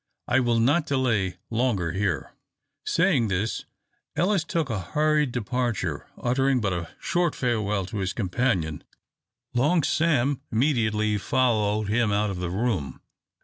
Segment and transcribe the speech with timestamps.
[0.27, 2.31] I will not delay longer here."
[2.87, 3.65] Saying this,
[4.15, 8.83] Ellis took a hurried departure, uttering but a short farewell to his companion.
[9.53, 12.99] Long Sam immediately followed him out of the room.